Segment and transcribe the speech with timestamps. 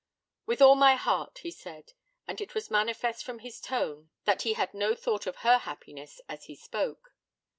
[0.47, 1.93] 'With all my heart,' he said;
[2.27, 6.19] and it was manifest from his tone that he had no thought of her happiness
[6.27, 7.13] as he spoke.